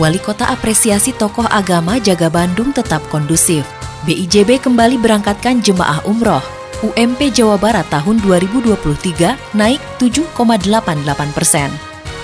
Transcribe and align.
Wali 0.00 0.16
Kota 0.16 0.48
apresiasi 0.48 1.12
tokoh 1.12 1.44
agama 1.52 2.00
jaga 2.00 2.32
Bandung 2.32 2.72
tetap 2.72 3.04
kondusif. 3.12 3.68
BIJB 4.08 4.64
kembali 4.64 4.96
berangkatkan 4.96 5.60
jemaah 5.60 6.00
umroh. 6.08 6.40
UMP 6.82 7.30
Jawa 7.30 7.60
Barat 7.60 7.86
tahun 7.92 8.18
2023 8.24 9.54
naik 9.54 9.78
7,88 10.02 11.36
persen. 11.36 11.70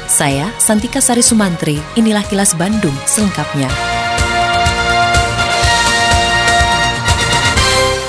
Saya 0.09 0.49
Santika 0.57 0.99
Sari 1.05 1.21
Sumantri, 1.23 1.77
inilah 1.95 2.25
kilas 2.27 2.57
Bandung 2.57 2.97
selengkapnya. 3.05 3.88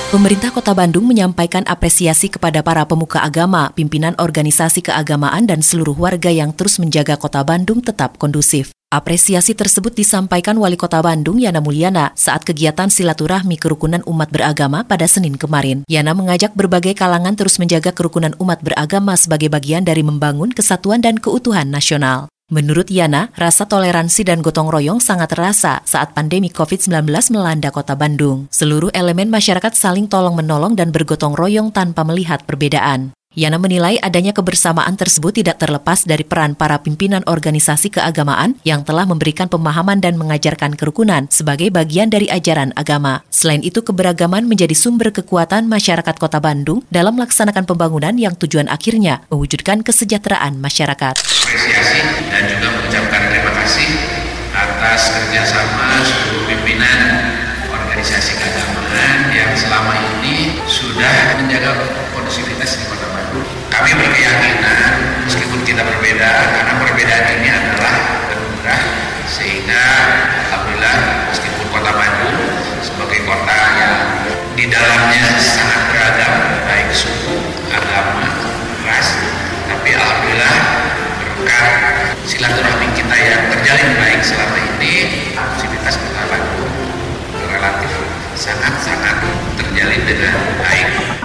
Pemerintah 0.09 0.49
Kota 0.49 0.73
Bandung 0.73 1.05
menyampaikan 1.05 1.61
apresiasi 1.69 2.33
kepada 2.33 2.65
para 2.65 2.81
pemuka 2.81 3.21
agama, 3.21 3.69
pimpinan 3.77 4.17
organisasi 4.17 4.81
keagamaan, 4.81 5.45
dan 5.45 5.61
seluruh 5.61 5.93
warga 5.93 6.33
yang 6.33 6.49
terus 6.49 6.81
menjaga 6.81 7.13
Kota 7.13 7.45
Bandung 7.45 7.77
tetap 7.85 8.17
kondusif. 8.17 8.73
Apresiasi 8.89 9.53
tersebut 9.53 9.93
disampaikan 9.93 10.57
Wali 10.57 10.81
Kota 10.81 10.97
Bandung 11.05 11.37
Yana 11.37 11.61
Mulyana 11.61 12.09
saat 12.17 12.41
kegiatan 12.41 12.89
silaturahmi 12.89 13.61
kerukunan 13.61 14.01
umat 14.09 14.33
beragama 14.33 14.81
pada 14.81 15.05
Senin 15.05 15.37
kemarin. 15.37 15.85
Yana 15.85 16.17
mengajak 16.17 16.57
berbagai 16.57 16.97
kalangan 16.97 17.37
terus 17.37 17.61
menjaga 17.61 17.93
kerukunan 17.93 18.33
umat 18.41 18.65
beragama 18.65 19.13
sebagai 19.13 19.53
bagian 19.53 19.85
dari 19.85 20.01
membangun 20.01 20.49
kesatuan 20.49 21.05
dan 21.05 21.21
keutuhan 21.21 21.69
nasional. 21.69 22.33
Menurut 22.49 22.89
Yana, 22.89 23.29
rasa 23.37 23.69
toleransi 23.69 24.25
dan 24.25 24.41
gotong 24.41 24.73
royong 24.73 24.97
sangat 24.97 25.37
terasa 25.37 25.85
saat 25.85 26.17
pandemi 26.17 26.49
COVID-19 26.49 27.05
melanda 27.29 27.69
kota 27.69 27.93
Bandung. 27.93 28.49
Seluruh 28.49 28.89
elemen 28.89 29.29
masyarakat 29.29 29.77
saling 29.77 30.09
tolong-menolong 30.09 30.73
dan 30.73 30.89
bergotong 30.89 31.37
royong 31.37 31.69
tanpa 31.69 32.01
melihat 32.01 32.41
perbedaan. 32.49 33.13
Yana 33.37 33.61
menilai 33.61 34.01
adanya 34.01 34.33
kebersamaan 34.33 34.97
tersebut 34.97 35.37
tidak 35.37 35.61
terlepas 35.61 36.01
dari 36.01 36.25
peran 36.25 36.57
para 36.57 36.81
pimpinan 36.81 37.21
organisasi 37.29 37.93
keagamaan 37.93 38.57
yang 38.65 38.81
telah 38.81 39.05
memberikan 39.05 39.45
pemahaman 39.45 40.01
dan 40.01 40.17
mengajarkan 40.17 40.73
kerukunan 40.73 41.29
sebagai 41.29 41.69
bagian 41.69 42.09
dari 42.09 42.25
ajaran 42.25 42.73
agama. 42.73 43.21
Selain 43.29 43.61
itu, 43.61 43.85
keberagaman 43.85 44.49
menjadi 44.49 44.73
sumber 44.73 45.13
kekuatan 45.13 45.69
masyarakat 45.69 46.15
Kota 46.17 46.41
Bandung 46.41 46.81
dalam 46.89 47.21
melaksanakan 47.21 47.69
pembangunan 47.69 48.17
yang 48.17 48.33
tujuan 48.33 48.65
akhirnya 48.65 49.21
mewujudkan 49.29 49.85
kesejahteraan 49.85 50.57
masyarakat. 50.57 51.21
Apresiasi 51.21 52.01
dan 52.33 52.49
juga 52.49 52.67
mengucapkan 52.73 53.29
terima 53.29 53.53
kasih 53.61 53.89
atas 54.57 55.13
kerjasama 55.13 56.01
seluruh 56.01 56.49
pimpinan 56.49 56.99
organisasi 57.69 58.41
keagamaan 58.41 59.29
yang 59.37 59.53
selama 59.53 59.93
ini 60.17 60.57
sudah 60.65 61.37
menjaga 61.37 61.77
kondusivitas 62.09 62.81
di 62.81 62.85
Kota 62.89 63.08
kami 63.79 63.95
berkeyakinan 63.95 64.91
meskipun 65.23 65.63
kita 65.63 65.79
berbeda 65.87 66.31
karena 66.51 66.73
perbedaan 66.83 67.25
ini 67.39 67.47
adalah 67.47 67.95
anugerah 68.27 68.81
sehingga 69.23 69.83
alhamdulillah 70.51 70.95
meskipun 71.31 71.63
kota 71.71 71.91
Bandung 71.95 72.43
sebagai 72.83 73.23
kota 73.23 73.59
yang 73.79 73.95
di 74.59 74.67
dalamnya 74.67 75.23
sangat 75.39 75.95
beragam 75.95 76.33
baik 76.67 76.91
suku, 76.91 77.39
agama, 77.71 78.27
ras 78.83 79.15
tapi 79.71 79.95
alhamdulillah 79.95 80.55
berkat 81.23 81.71
silaturahmi 82.27 82.87
kita 82.99 83.15
yang 83.15 83.47
terjalin 83.47 83.95
baik 83.95 84.19
selama 84.19 84.59
ini 84.75 84.93
aktivitas 85.39 85.95
kota 86.03 86.27
Bandung 86.27 86.73
relatif 87.47 87.95
sangat-sangat 88.35 89.23
terjalin 89.55 90.03
dengan 90.03 90.35
baik. 90.67 91.18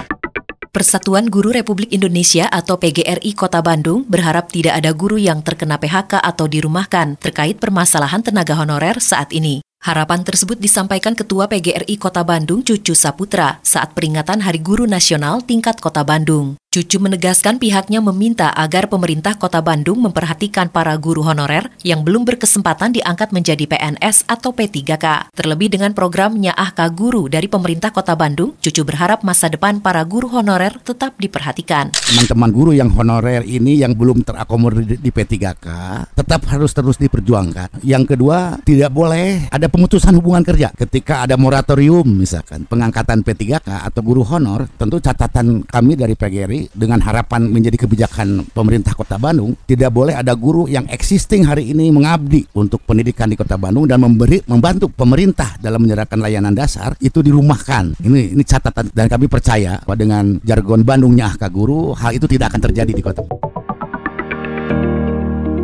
Persatuan 0.75 1.31
Guru 1.31 1.55
Republik 1.55 1.95
Indonesia 1.95 2.51
atau 2.51 2.75
PGRI 2.75 3.31
Kota 3.31 3.63
Bandung 3.63 4.03
berharap 4.11 4.51
tidak 4.51 4.75
ada 4.75 4.91
guru 4.91 5.15
yang 5.15 5.39
terkena 5.39 5.79
PHK 5.79 6.19
atau 6.19 6.51
dirumahkan 6.51 7.15
terkait 7.15 7.63
permasalahan 7.63 8.19
tenaga 8.19 8.59
honorer 8.59 8.99
saat 8.99 9.31
ini. 9.31 9.63
Harapan 9.79 10.27
tersebut 10.27 10.59
disampaikan 10.59 11.15
Ketua 11.15 11.47
PGRI 11.47 11.95
Kota 11.95 12.27
Bandung 12.27 12.59
Cucu 12.59 12.91
Saputra 12.91 13.63
saat 13.63 13.95
peringatan 13.95 14.43
Hari 14.43 14.59
Guru 14.59 14.83
Nasional 14.83 15.47
tingkat 15.47 15.79
Kota 15.79 16.03
Bandung. 16.03 16.59
Cucu 16.75 16.99
menegaskan 16.99 17.55
pihaknya 17.55 18.03
meminta 18.03 18.51
agar 18.51 18.91
pemerintah 18.91 19.39
Kota 19.39 19.63
Bandung 19.63 20.03
memperhatikan 20.03 20.67
para 20.67 20.91
guru 20.99 21.23
honorer 21.23 21.71
yang 21.87 22.03
belum 22.03 22.27
berkesempatan 22.27 22.91
diangkat 22.91 23.31
menjadi 23.31 23.63
PNS 23.63 24.27
atau 24.27 24.51
P3K. 24.51 25.31
Terlebih 25.31 25.71
dengan 25.71 25.95
program 25.95 26.35
Nyaahka 26.35 26.91
Guru 26.91 27.31
dari 27.31 27.47
pemerintah 27.47 27.95
Kota 27.95 28.19
Bandung, 28.19 28.59
Cucu 28.59 28.83
berharap 28.83 29.23
masa 29.23 29.47
depan 29.47 29.79
para 29.79 30.03
guru 30.03 30.27
honorer 30.27 30.75
tetap 30.83 31.15
diperhatikan. 31.15 31.95
Teman-teman 31.95 32.51
guru 32.51 32.75
yang 32.75 32.91
honorer 32.91 33.47
ini 33.47 33.79
yang 33.79 33.95
belum 33.95 34.27
terakomodir 34.27 34.99
di 34.99 35.11
P3K 35.15 35.67
tetap 36.11 36.43
harus 36.51 36.75
terus 36.75 36.99
diperjuangkan. 36.99 37.87
Yang 37.87 38.19
kedua, 38.19 38.59
tidak 38.67 38.91
boleh 38.91 39.47
ada 39.47 39.71
pemutusan 39.71 40.11
hubungan 40.19 40.43
kerja 40.43 40.75
ketika 40.75 41.23
ada 41.23 41.39
moratorium 41.39 42.03
misalkan 42.03 42.67
pengangkatan 42.67 43.23
P3K 43.23 43.87
atau 43.87 44.03
guru 44.03 44.27
honor. 44.27 44.67
Tentu 44.75 44.99
catatan 44.99 45.63
kami 45.63 45.95
dari 45.95 46.19
PGRI 46.19 46.64
dengan 46.73 47.03
harapan 47.03 47.45
menjadi 47.51 47.85
kebijakan 47.85 48.49
pemerintah 48.55 48.95
Kota 48.97 49.19
Bandung 49.21 49.53
tidak 49.69 49.93
boleh 49.93 50.15
ada 50.15 50.33
guru 50.33 50.65
yang 50.65 50.89
existing 50.89 51.45
hari 51.45 51.69
ini 51.69 51.91
mengabdi 51.93 52.47
untuk 52.57 52.81
pendidikan 52.87 53.29
di 53.29 53.37
Kota 53.37 53.59
Bandung 53.59 53.85
dan 53.85 54.01
memberi 54.01 54.41
membantu 54.49 54.89
pemerintah 54.89 55.59
dalam 55.61 55.85
menyerahkan 55.85 56.17
layanan 56.17 56.55
dasar 56.55 56.97
itu 57.03 57.21
dirumahkan. 57.21 57.99
Ini 58.01 58.33
ini 58.33 58.43
catatan 58.47 58.89
dan 58.89 59.05
kami 59.05 59.29
percaya 59.29 59.77
bahwa 59.85 59.97
dengan 59.97 60.23
jargon 60.41 60.81
Bandungnya 60.81 61.33
ah 61.35 61.49
guru 61.49 61.93
hal 61.93 62.13
itu 62.13 62.25
tidak 62.25 62.53
akan 62.53 62.61
terjadi 62.71 62.91
di 62.93 63.03
Kota. 63.03 63.21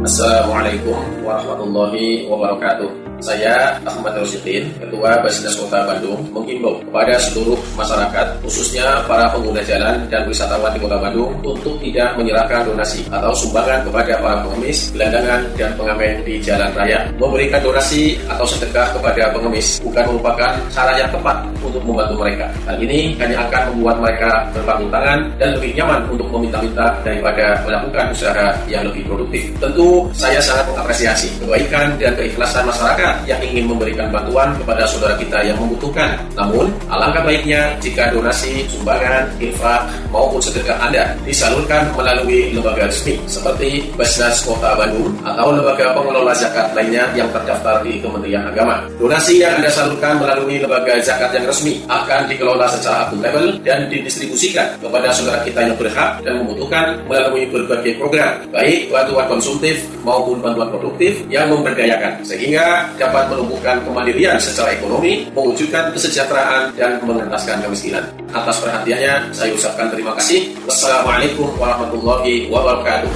Assalamualaikum 0.02 0.98
warahmatullahi 1.22 2.26
wabarakatuh. 2.26 3.01
Saya 3.22 3.78
Ahmad 3.86 4.18
Rosidin, 4.18 4.66
Ketua 4.82 5.22
Basnas 5.22 5.54
Kota 5.54 5.86
Bandung, 5.86 6.26
menghimbau 6.34 6.82
kepada 6.82 7.22
seluruh 7.22 7.56
masyarakat, 7.78 8.42
khususnya 8.42 9.06
para 9.06 9.30
pengguna 9.30 9.62
jalan 9.62 10.02
dan 10.10 10.26
wisatawan 10.26 10.74
di 10.74 10.82
Kota 10.82 10.98
Bandung, 10.98 11.30
untuk 11.46 11.78
tidak 11.78 12.18
menyerahkan 12.18 12.66
donasi 12.66 13.06
atau 13.14 13.30
sumbangan 13.38 13.86
kepada 13.86 14.18
para 14.18 14.42
pengemis, 14.42 14.90
gelandangan, 14.90 15.42
dan 15.54 15.70
pengamen 15.78 16.26
di 16.26 16.42
jalan 16.42 16.74
raya. 16.74 17.06
Memberikan 17.22 17.62
donasi 17.62 18.18
atau 18.26 18.46
sedekah 18.50 18.90
kepada 18.98 19.30
pengemis 19.38 19.78
bukan 19.86 20.04
merupakan 20.10 20.52
cara 20.74 20.92
yang 20.98 21.10
tepat 21.14 21.46
untuk 21.62 21.82
membantu 21.86 22.26
mereka. 22.26 22.50
Hal 22.66 22.82
ini 22.82 23.14
hanya 23.22 23.46
akan 23.46 23.62
membuat 23.78 24.02
mereka 24.02 24.50
berpanggung 24.50 24.90
tangan 24.90 25.20
dan 25.38 25.50
lebih 25.54 25.78
nyaman 25.78 26.02
untuk 26.10 26.26
meminta-minta 26.34 26.90
daripada 27.06 27.62
melakukan 27.70 28.06
usaha 28.10 28.50
yang 28.66 28.82
lebih 28.90 29.06
produktif. 29.06 29.46
Tentu 29.62 30.10
saya 30.10 30.42
sangat 30.42 30.66
mengapresiasi 30.74 31.30
kebaikan 31.38 31.94
dan 32.02 32.18
keikhlasan 32.18 32.66
masyarakat 32.66 33.11
yang 33.28 33.40
ingin 33.44 33.72
memberikan 33.72 34.12
bantuan 34.12 34.54
kepada 34.60 34.84
saudara 34.88 35.16
kita 35.18 35.44
yang 35.44 35.58
membutuhkan. 35.60 36.20
Namun, 36.36 36.72
alangkah 36.88 37.24
baiknya 37.26 37.76
jika 37.84 38.12
donasi, 38.12 38.68
sumbangan, 38.68 39.28
infak, 39.40 39.88
maupun 40.12 40.44
sedekah 40.44 40.78
Anda 40.82 41.16
disalurkan 41.24 41.92
melalui 41.96 42.52
lembaga 42.52 42.88
resmi 42.92 43.16
seperti 43.26 43.90
Basnas 43.96 44.44
Kota 44.44 44.76
Bandung 44.76 45.16
atau 45.24 45.56
lembaga 45.56 45.96
pengelola 45.96 46.36
zakat 46.36 46.76
lainnya 46.76 47.08
yang 47.16 47.32
terdaftar 47.32 47.82
di 47.82 48.04
Kementerian 48.04 48.48
Agama. 48.48 48.84
Donasi 49.00 49.40
yang 49.40 49.60
Anda 49.60 49.72
salurkan 49.72 50.20
melalui 50.20 50.60
lembaga 50.60 51.00
zakat 51.00 51.32
yang 51.36 51.46
resmi 51.48 51.82
akan 51.88 52.28
dikelola 52.28 52.68
secara 52.68 53.08
akuntabel 53.08 53.58
dan 53.64 53.88
didistribusikan 53.88 54.78
kepada 54.80 55.10
saudara 55.16 55.42
kita 55.48 55.64
yang 55.64 55.78
berhak 55.80 56.20
dan 56.22 56.44
membutuhkan 56.44 57.00
melalui 57.08 57.48
berbagai 57.48 57.98
program, 57.98 58.44
baik 58.52 58.92
bantuan 58.92 59.26
konsumtif 59.32 59.82
maupun 60.04 60.44
bantuan 60.44 60.70
produktif 60.70 61.24
yang 61.32 61.48
memberdayakan, 61.50 62.22
sehingga 62.26 62.90
dapat 63.02 63.34
menumbuhkan 63.34 63.82
kemandirian 63.82 64.38
secara 64.38 64.78
ekonomi, 64.78 65.26
mewujudkan 65.34 65.90
kesejahteraan, 65.90 66.78
dan 66.78 67.02
mengentaskan 67.02 67.66
kemiskinan. 67.66 68.06
Atas 68.30 68.62
perhatiannya, 68.62 69.34
saya 69.34 69.50
ucapkan 69.58 69.90
terima 69.90 70.14
kasih. 70.22 70.54
Wassalamualaikum 70.70 71.50
warahmatullahi 71.58 72.46
wabarakatuh. 72.54 73.10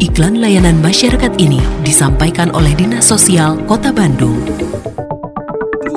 Iklan 0.00 0.40
layanan 0.40 0.80
masyarakat 0.80 1.32
ini 1.38 1.60
disampaikan 1.84 2.50
oleh 2.50 2.72
Dinas 2.74 3.06
Sosial 3.06 3.60
Kota 3.68 3.94
Bandung. 3.94 4.42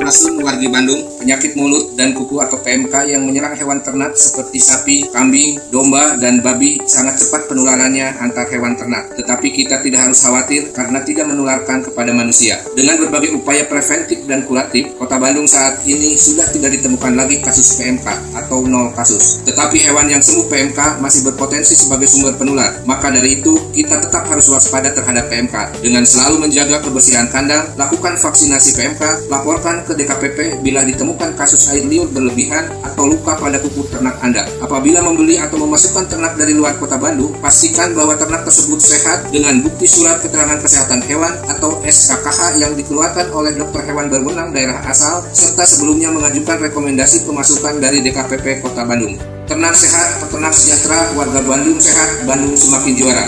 Sampurasun 0.08 0.40
wargi 0.40 0.72
Bandung, 0.72 1.04
penyakit 1.20 1.60
mulut 1.60 1.92
dan 2.00 2.16
kuku 2.16 2.40
atau 2.40 2.56
PMK 2.64 3.12
yang 3.12 3.28
menyerang 3.28 3.60
hewan 3.60 3.84
ternak 3.84 4.16
seperti 4.16 4.56
sapi, 4.56 5.04
kambing, 5.12 5.60
domba, 5.68 6.16
dan 6.16 6.40
babi 6.40 6.80
sangat 6.88 7.20
cepat 7.20 7.52
penularannya 7.52 8.16
antar 8.24 8.48
hewan 8.48 8.80
ternak. 8.80 9.12
Tetapi 9.20 9.52
kita 9.52 9.84
tidak 9.84 10.08
harus 10.08 10.24
khawatir 10.24 10.72
karena 10.72 11.04
tidak 11.04 11.28
menularkan 11.28 11.84
kepada 11.84 12.16
manusia. 12.16 12.56
Dengan 12.72 13.04
berbagai 13.04 13.36
upaya 13.36 13.68
preventif 13.68 14.24
dan 14.24 14.48
kuratif, 14.48 14.96
Kota 14.96 15.20
Bandung 15.20 15.44
saat 15.44 15.84
ini 15.84 16.16
sudah 16.16 16.48
tidak 16.56 16.80
ditemukan 16.80 17.12
lagi 17.12 17.44
kasus 17.44 17.76
PMK 17.76 18.08
atau 18.32 18.64
nol 18.64 18.96
kasus. 18.96 19.44
Tetapi 19.44 19.92
hewan 19.92 20.08
yang 20.08 20.24
sembuh 20.24 20.48
PMK 20.48 21.04
masih 21.04 21.28
berpotensi 21.28 21.76
sebagai 21.76 22.08
sumber 22.08 22.32
penular. 22.40 22.80
Maka 22.88 23.12
dari 23.12 23.44
itu, 23.44 23.60
kita 23.76 24.00
tetap 24.00 24.24
harus 24.32 24.48
waspada 24.48 24.88
terhadap 24.88 25.28
PMK. 25.28 25.84
Dengan 25.84 26.08
selalu 26.08 26.48
menjaga 26.48 26.80
kebersihan 26.80 27.28
kandang, 27.28 27.76
lakukan 27.76 28.16
vaksinasi 28.16 28.72
PMK, 28.72 29.28
laporkan 29.28 29.84
ke 29.84 29.97
DKPP 29.98 30.62
bila 30.62 30.86
ditemukan 30.86 31.34
kasus 31.34 31.68
air 31.74 31.84
liur 31.84 32.06
berlebihan 32.14 32.70
atau 32.86 33.10
luka 33.10 33.34
pada 33.36 33.58
kuku 33.58 33.90
ternak 33.90 34.22
Anda. 34.22 34.46
Apabila 34.62 35.02
membeli 35.02 35.42
atau 35.42 35.58
memasukkan 35.58 36.06
ternak 36.06 36.38
dari 36.38 36.54
luar 36.54 36.78
kota 36.78 37.02
Bandung, 37.02 37.34
pastikan 37.42 37.98
bahwa 37.98 38.14
ternak 38.14 38.46
tersebut 38.46 38.78
sehat 38.78 39.34
dengan 39.34 39.60
bukti 39.66 39.90
surat 39.90 40.22
keterangan 40.22 40.62
kesehatan 40.62 41.02
hewan 41.10 41.34
atau 41.50 41.82
SKKH 41.82 42.62
yang 42.62 42.78
dikeluarkan 42.78 43.34
oleh 43.34 43.58
dokter 43.58 43.82
hewan 43.90 44.08
berwenang 44.14 44.54
daerah 44.54 44.86
asal 44.86 45.26
serta 45.34 45.66
sebelumnya 45.66 46.14
mengajukan 46.14 46.70
rekomendasi 46.70 47.26
pemasukan 47.26 47.82
dari 47.82 48.06
DKPP 48.06 48.62
Kota 48.62 48.86
Bandung. 48.86 49.18
Ternak 49.48 49.74
sehat, 49.74 50.22
peternak 50.22 50.54
sejahtera, 50.54 51.16
warga 51.16 51.40
Bandung 51.42 51.80
sehat, 51.82 52.28
Bandung 52.28 52.54
semakin 52.54 52.94
juara. 52.94 53.26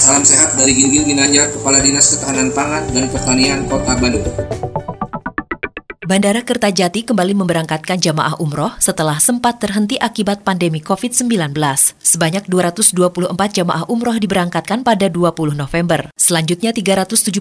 Salam 0.00 0.24
sehat 0.26 0.56
dari 0.56 0.72
Ginggil 0.74 1.04
Ginanjar, 1.04 1.52
Kepala 1.52 1.78
Dinas 1.78 2.10
Ketahanan 2.16 2.50
Pangan 2.50 2.88
dan 2.90 3.06
Pertanian 3.12 3.68
Kota 3.68 3.94
Bandung. 4.00 4.26
Bandara 6.12 6.44
Kertajati 6.44 7.08
kembali 7.08 7.32
memberangkatkan 7.40 7.96
jamaah 7.96 8.36
umroh 8.36 8.76
setelah 8.76 9.16
sempat 9.16 9.64
terhenti 9.64 9.96
akibat 9.96 10.44
pandemi 10.44 10.76
COVID-19. 10.76 11.56
Sebanyak 12.04 12.52
224 12.52 13.32
jamaah 13.32 13.88
umroh 13.88 14.20
diberangkatkan 14.20 14.84
pada 14.84 15.08
20 15.08 15.56
November. 15.56 16.12
Selanjutnya 16.12 16.76
378 16.76 17.32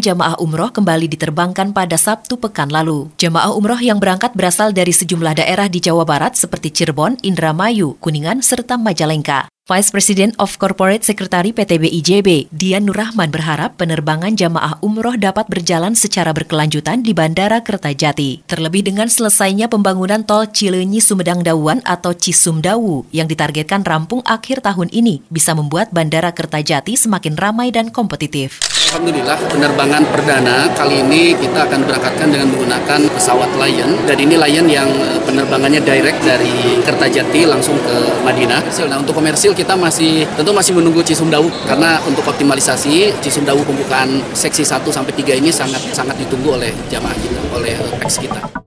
jamaah 0.00 0.40
umroh 0.40 0.72
kembali 0.72 1.04
diterbangkan 1.12 1.76
pada 1.76 2.00
Sabtu 2.00 2.40
pekan 2.40 2.72
lalu. 2.72 3.12
Jamaah 3.20 3.52
umroh 3.52 3.76
yang 3.76 4.00
berangkat 4.00 4.32
berasal 4.32 4.72
dari 4.72 4.96
sejumlah 4.96 5.44
daerah 5.44 5.68
di 5.68 5.84
Jawa 5.84 6.08
Barat 6.08 6.32
seperti 6.32 6.72
Cirebon, 6.72 7.20
Indramayu, 7.20 8.00
Kuningan, 8.00 8.40
serta 8.40 8.80
Majalengka. 8.80 9.52
Vice 9.64 9.96
President 9.96 10.36
of 10.36 10.60
Corporate 10.60 11.00
Secretary 11.08 11.48
PTB 11.48 11.88
IJB, 11.88 12.52
Dian 12.52 12.84
Nurrahman 12.84 13.32
berharap 13.32 13.80
penerbangan 13.80 14.36
jamaah 14.36 14.76
umroh 14.84 15.16
dapat 15.16 15.48
berjalan 15.48 15.96
secara 15.96 16.36
berkelanjutan 16.36 17.00
di 17.00 17.16
Bandara 17.16 17.64
Kertajati. 17.64 18.44
Terlebih 18.44 18.84
dengan 18.84 19.08
selesainya 19.08 19.72
pembangunan 19.72 20.20
tol 20.20 20.44
Cileunyi 20.52 21.00
Sumedang 21.00 21.40
Dawuan 21.40 21.80
atau 21.88 22.12
Cisumdawu 22.12 23.08
yang 23.08 23.24
ditargetkan 23.24 23.88
rampung 23.88 24.20
akhir 24.28 24.60
tahun 24.60 24.92
ini 24.92 25.24
bisa 25.32 25.56
membuat 25.56 25.96
Bandara 25.96 26.36
Kertajati 26.36 27.00
semakin 27.00 27.32
ramai 27.32 27.72
dan 27.72 27.88
kompetitif. 27.88 28.73
Alhamdulillah 28.94 29.34
penerbangan 29.50 30.06
perdana 30.06 30.70
kali 30.70 31.02
ini 31.02 31.34
kita 31.34 31.66
akan 31.66 31.82
berangkatkan 31.82 32.30
dengan 32.30 32.46
menggunakan 32.54 33.10
pesawat 33.10 33.50
Lion 33.58 33.90
dan 34.06 34.14
ini 34.22 34.38
Lion 34.38 34.70
yang 34.70 34.86
eh, 34.86 35.18
penerbangannya 35.18 35.82
direct 35.82 36.22
dari 36.22 36.78
Kertajati 36.78 37.42
langsung 37.42 37.74
ke 37.82 38.22
Madinah. 38.22 38.62
Nah 38.86 39.02
untuk 39.02 39.18
komersil 39.18 39.50
kita 39.50 39.74
masih 39.74 40.22
tentu 40.38 40.54
masih 40.54 40.78
menunggu 40.78 41.02
Cisumdawu 41.02 41.50
karena 41.66 41.98
untuk 42.06 42.22
optimalisasi 42.22 43.18
Cisumdawu 43.18 43.66
pembukaan 43.66 44.22
seksi 44.30 44.62
1 44.62 44.86
sampai 44.86 45.10
3 45.10 45.42
ini 45.42 45.50
sangat 45.50 45.82
sangat 45.90 46.14
ditunggu 46.14 46.54
oleh 46.54 46.70
jamaah 46.86 47.18
kita, 47.18 47.40
oleh 47.50 47.74
PEX 47.98 48.22
kita. 48.22 48.63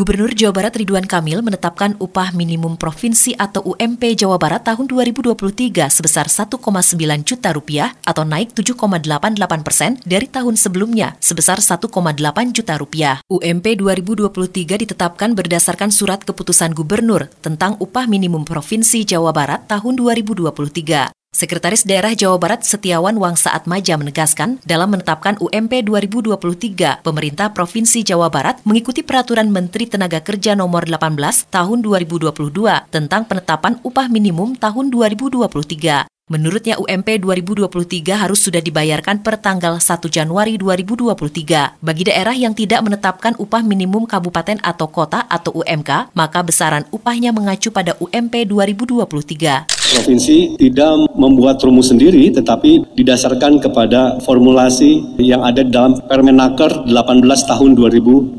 Gubernur 0.00 0.32
Jawa 0.32 0.56
Barat 0.56 0.80
Ridwan 0.80 1.04
Kamil 1.04 1.44
menetapkan 1.44 1.92
upah 2.00 2.32
minimum 2.32 2.80
provinsi 2.80 3.36
atau 3.36 3.60
UMP 3.68 4.16
Jawa 4.16 4.40
Barat 4.40 4.64
tahun 4.64 4.88
2023 4.88 5.36
sebesar 5.92 6.24
1,9 6.24 6.56
juta 7.20 7.52
rupiah 7.52 7.92
atau 8.08 8.24
naik 8.24 8.56
7,88 8.56 9.60
persen 9.60 10.00
dari 10.08 10.24
tahun 10.24 10.56
sebelumnya 10.56 11.20
sebesar 11.20 11.60
1,8 11.60 11.84
juta 12.56 12.80
rupiah. 12.80 13.20
UMP 13.28 13.76
2023 13.76 14.88
ditetapkan 14.88 15.36
berdasarkan 15.36 15.92
surat 15.92 16.24
keputusan 16.24 16.72
gubernur 16.72 17.28
tentang 17.44 17.76
upah 17.76 18.08
minimum 18.08 18.48
provinsi 18.48 19.04
Jawa 19.04 19.36
Barat 19.36 19.68
tahun 19.68 20.00
2023. 20.00 21.19
Sekretaris 21.40 21.86
Daerah 21.86 22.10
Jawa 22.10 22.42
Barat 22.42 22.66
Setiawan 22.66 23.14
Wangsaat 23.14 23.64
Maja 23.70 23.94
menegaskan, 23.94 24.58
dalam 24.66 24.90
menetapkan 24.90 25.38
UMP 25.38 25.86
2023, 25.86 27.06
pemerintah 27.06 27.54
Provinsi 27.54 28.02
Jawa 28.02 28.28
Barat 28.28 28.58
mengikuti 28.66 29.06
peraturan 29.06 29.46
Menteri 29.46 29.86
Tenaga 29.86 30.20
Kerja 30.20 30.58
nomor 30.58 30.90
18 30.90 31.48
tahun 31.48 31.86
2022 31.86 32.34
tentang 32.90 33.24
penetapan 33.30 33.78
upah 33.80 34.10
minimum 34.10 34.58
tahun 34.58 34.90
2023. 34.90 36.10
Menurutnya 36.30 36.78
UMP 36.82 37.22
2023 37.22 38.20
harus 38.20 38.38
sudah 38.42 38.60
dibayarkan 38.60 39.22
per 39.22 39.38
tanggal 39.38 39.78
1 39.78 40.10
Januari 40.12 40.58
2023. 40.58 41.78
Bagi 41.78 42.02
daerah 42.10 42.34
yang 42.34 42.58
tidak 42.58 42.82
menetapkan 42.82 43.38
upah 43.38 43.62
minimum 43.62 44.02
kabupaten 44.02 44.58
atau 44.60 44.90
kota 44.90 45.24
atau 45.30 45.56
UMK, 45.56 46.10
maka 46.10 46.42
besaran 46.42 46.84
upahnya 46.90 47.30
mengacu 47.30 47.70
pada 47.70 47.94
UMP 48.02 48.44
2023. 48.44 49.79
Provinsi 49.90 50.54
tidak 50.54 51.10
membuat 51.18 51.58
rumus 51.66 51.90
sendiri 51.90 52.30
tetapi 52.30 52.94
didasarkan 52.94 53.58
kepada 53.58 54.22
formulasi 54.22 55.18
yang 55.18 55.42
ada 55.42 55.66
dalam 55.66 55.98
Permenaker 56.06 56.86
18 56.86 57.26
tahun 57.26 57.70
2022. 57.74 58.38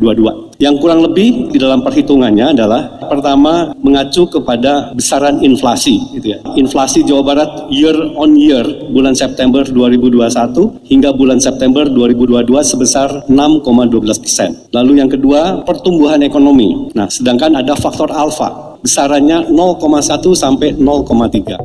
Yang 0.63 0.75
kurang 0.80 1.03
lebih 1.03 1.51
di 1.51 1.59
dalam 1.59 1.83
perhitungannya 1.83 2.56
adalah 2.56 3.03
pertama 3.12 3.75
mengacu 3.83 4.30
kepada 4.31 4.95
besaran 4.95 5.44
inflasi 5.44 6.00
gitu 6.15 6.38
ya. 6.38 6.39
Inflasi 6.56 7.03
Jawa 7.03 7.36
Barat 7.36 7.50
year 7.68 7.98
on 8.15 8.39
year 8.39 8.63
bulan 8.94 9.12
September 9.12 9.68
2021 9.68 10.88
hingga 10.88 11.12
bulan 11.12 11.44
September 11.44 11.83
2022 11.83 12.48
sebesar 12.63 13.27
6,12 13.27 14.24
persen. 14.24 14.56
Lalu 14.71 15.03
yang 15.03 15.09
kedua 15.12 15.68
pertumbuhan 15.68 16.24
ekonomi. 16.24 16.94
Nah, 16.95 17.12
sedangkan 17.12 17.59
ada 17.59 17.75
faktor 17.75 18.07
alfa 18.13 18.70
besarannya 18.81 19.54
0,1 19.54 20.33
sampai 20.33 20.74
0,3. 20.74 21.57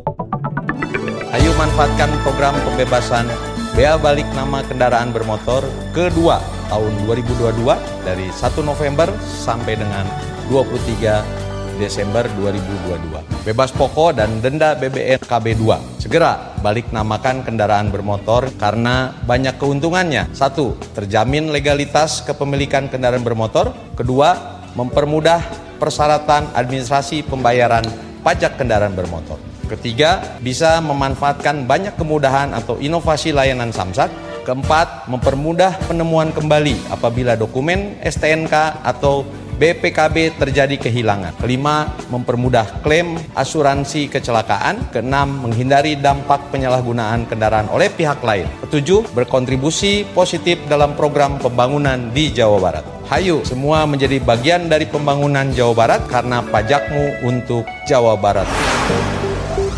Ayo 1.32 1.50
manfaatkan 1.56 2.12
program 2.20 2.54
pembebasan 2.64 3.24
bea 3.72 3.96
balik 3.96 4.28
nama 4.32 4.64
kendaraan 4.64 5.12
bermotor 5.12 5.64
kedua 5.92 6.40
tahun 6.68 6.92
2022 7.08 7.64
dari 8.04 8.28
1 8.28 8.60
November 8.64 9.08
sampai 9.20 9.80
dengan 9.80 10.04
23 10.48 11.44
Desember 11.76 12.24
2022. 12.40 13.44
Bebas 13.44 13.68
pokok 13.72 14.16
dan 14.16 14.40
denda 14.40 14.72
BBM 14.76 15.20
KB2. 15.20 16.00
Segera 16.00 16.56
balik 16.64 16.88
namakan 16.88 17.44
kendaraan 17.44 17.92
bermotor 17.92 18.48
karena 18.56 19.12
banyak 19.28 19.60
keuntungannya. 19.60 20.32
Satu, 20.32 20.72
terjamin 20.96 21.52
legalitas 21.52 22.24
kepemilikan 22.24 22.88
kendaraan 22.88 23.20
bermotor. 23.20 23.76
Kedua, 23.92 24.56
mempermudah 24.72 25.40
persyaratan 25.76 26.52
administrasi 26.56 27.24
pembayaran 27.24 27.84
pajak 28.24 28.58
kendaraan 28.58 28.96
bermotor. 28.96 29.38
Ketiga, 29.66 30.38
bisa 30.42 30.78
memanfaatkan 30.78 31.66
banyak 31.66 31.98
kemudahan 31.98 32.54
atau 32.54 32.78
inovasi 32.78 33.34
layanan 33.34 33.74
Samsat 33.74 34.08
Keempat, 34.46 35.10
mempermudah 35.10 35.74
penemuan 35.90 36.30
kembali 36.30 36.94
apabila 36.94 37.34
dokumen 37.34 37.98
STNK 37.98 38.78
atau 38.86 39.26
BPKB 39.56 40.36
terjadi 40.36 40.76
kehilangan. 40.76 41.36
Kelima, 41.40 41.90
mempermudah 42.12 42.84
klaim 42.84 43.16
asuransi 43.32 44.12
kecelakaan. 44.12 44.92
Keenam, 44.92 45.42
menghindari 45.42 45.96
dampak 45.96 46.52
penyalahgunaan 46.52 47.24
kendaraan 47.24 47.72
oleh 47.72 47.88
pihak 47.88 48.20
lain. 48.20 48.44
Ketujuh, 48.68 49.16
berkontribusi 49.16 50.04
positif 50.12 50.60
dalam 50.68 50.92
program 50.94 51.40
pembangunan 51.40 52.12
di 52.12 52.28
Jawa 52.30 52.60
Barat. 52.60 52.84
Hayu, 53.08 53.40
semua 53.46 53.86
menjadi 53.88 54.18
bagian 54.20 54.68
dari 54.68 54.84
pembangunan 54.84 55.48
Jawa 55.54 55.74
Barat 55.74 56.02
karena 56.10 56.44
pajakmu 56.44 57.24
untuk 57.24 57.64
Jawa 57.88 58.18
Barat. 58.18 58.46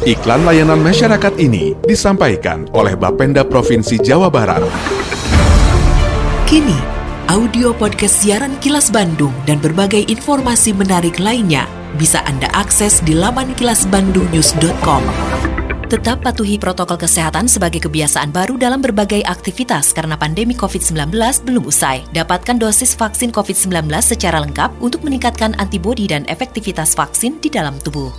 Iklan 0.07 0.47
layanan 0.47 0.81
masyarakat 0.81 1.37
ini 1.37 1.77
disampaikan 1.85 2.67
oleh 2.73 2.95
Bapenda 2.97 3.45
Provinsi 3.45 4.01
Jawa 4.01 4.33
Barat. 4.33 4.65
Kini, 6.49 6.98
audio 7.29 7.77
podcast 7.77 8.25
siaran 8.25 8.57
Kilas 8.65 8.89
Bandung 8.89 9.37
dan 9.45 9.61
berbagai 9.61 10.09
informasi 10.09 10.73
menarik 10.73 11.21
lainnya 11.21 11.69
bisa 12.01 12.25
Anda 12.25 12.49
akses 12.57 13.05
di 13.05 13.13
laman 13.13 13.53
kilasbandungnews.com. 13.53 15.03
Tetap 15.89 16.25
patuhi 16.25 16.57
protokol 16.57 17.01
kesehatan 17.01 17.49
sebagai 17.49 17.85
kebiasaan 17.85 18.33
baru 18.33 18.57
dalam 18.57 18.81
berbagai 18.81 19.25
aktivitas 19.25 19.93
karena 19.93 20.17
pandemi 20.17 20.57
COVID-19 20.57 21.13
belum 21.45 21.65
usai. 21.69 22.05
Dapatkan 22.13 22.57
dosis 22.61 22.97
vaksin 22.97 23.33
COVID-19 23.33 23.89
secara 24.01 24.41
lengkap 24.45 24.81
untuk 24.81 25.05
meningkatkan 25.05 25.57
antibodi 25.61 26.09
dan 26.09 26.25
efektivitas 26.29 26.97
vaksin 26.97 27.41
di 27.41 27.53
dalam 27.53 27.77
tubuh. 27.81 28.13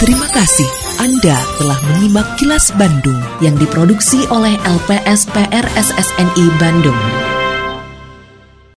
Terima 0.00 0.28
kasih 0.32 0.68
Anda 1.00 1.36
telah 1.60 1.78
menyimak 1.92 2.28
kilas 2.40 2.72
Bandung 2.76 3.20
yang 3.44 3.56
diproduksi 3.56 4.24
oleh 4.28 4.52
LPSPR 4.68 5.64
SSNI 5.80 6.44
Bandung. 6.60 7.33